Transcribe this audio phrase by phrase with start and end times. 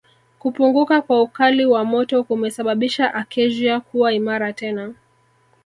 [0.39, 4.93] Kupunguka kwa ukali wa moto kumesababisha Acacia kuwa imara tena